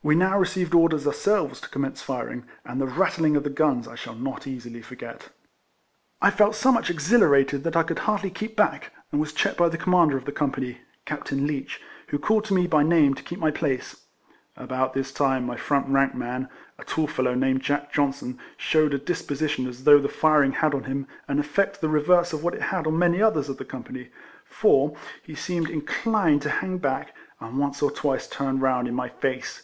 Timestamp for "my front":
15.44-15.88